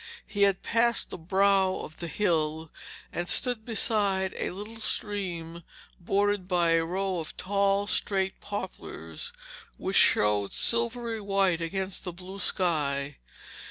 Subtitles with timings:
[0.25, 2.71] He had passed the brow of the hill,
[3.13, 5.61] and stood beside a little stream
[5.99, 9.31] bordered by a row of tall, straight poplars
[9.77, 13.19] which showed silvery white against the blue sky.